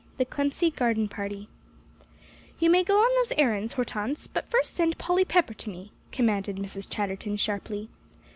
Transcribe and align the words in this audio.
XXIII 0.01 0.17
THE 0.17 0.25
CLEMCY 0.25 0.69
GARDEN 0.71 1.07
PARTY 1.09 1.47
"You 2.57 2.71
may 2.71 2.83
go 2.83 2.97
on 2.97 3.15
those 3.17 3.33
errands, 3.37 3.73
Hortense, 3.73 4.25
but 4.25 4.49
first 4.49 4.73
send 4.73 4.97
Polly 4.97 5.23
Pepper 5.25 5.53
to 5.53 5.69
me," 5.69 5.91
commanded 6.11 6.55
Mrs. 6.55 6.89
Chatterton 6.89 7.37
sharply. 7.37 7.87